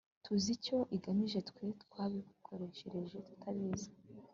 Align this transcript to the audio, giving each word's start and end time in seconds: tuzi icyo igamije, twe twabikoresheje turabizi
tuzi 0.23 0.49
icyo 0.57 0.77
igamije, 0.97 1.39
twe 1.49 1.65
twabikoresheje 1.83 3.17
turabizi 3.31 3.89